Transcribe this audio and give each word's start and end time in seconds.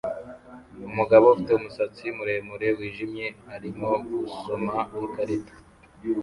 Umugabo 0.89 1.23
ufite 1.27 1.51
umusatsi 1.55 2.05
muremure 2.17 2.67
wijimye 2.77 3.25
arimo 3.55 3.91
gusoma 4.27 4.75
ikarita 5.05 5.53